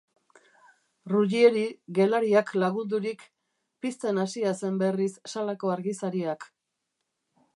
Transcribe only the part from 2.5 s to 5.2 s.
lagundurik, pizten hasia zen berriz